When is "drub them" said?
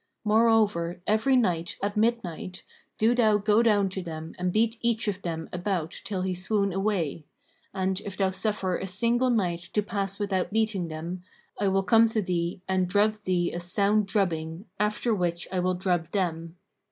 15.75-16.57